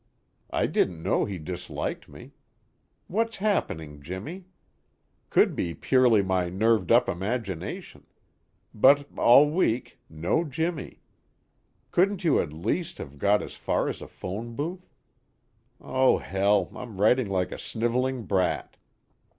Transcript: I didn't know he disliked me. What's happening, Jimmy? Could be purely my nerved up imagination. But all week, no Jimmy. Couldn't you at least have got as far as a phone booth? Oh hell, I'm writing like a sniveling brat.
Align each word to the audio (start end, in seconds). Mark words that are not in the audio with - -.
I 0.49 0.65
didn't 0.65 1.03
know 1.03 1.25
he 1.25 1.37
disliked 1.37 2.09
me. 2.09 2.31
What's 3.05 3.37
happening, 3.37 4.01
Jimmy? 4.01 4.45
Could 5.29 5.55
be 5.55 5.75
purely 5.75 6.23
my 6.23 6.49
nerved 6.49 6.91
up 6.91 7.07
imagination. 7.07 8.07
But 8.73 9.15
all 9.15 9.47
week, 9.51 9.99
no 10.09 10.43
Jimmy. 10.43 11.03
Couldn't 11.91 12.23
you 12.23 12.39
at 12.39 12.51
least 12.51 12.97
have 12.97 13.19
got 13.19 13.43
as 13.43 13.53
far 13.55 13.87
as 13.89 14.01
a 14.01 14.07
phone 14.07 14.55
booth? 14.55 14.89
Oh 15.79 16.17
hell, 16.17 16.71
I'm 16.75 16.99
writing 16.99 17.29
like 17.29 17.51
a 17.51 17.59
sniveling 17.59 18.23
brat. 18.23 18.77